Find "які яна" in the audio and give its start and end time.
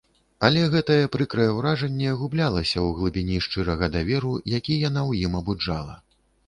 4.59-5.01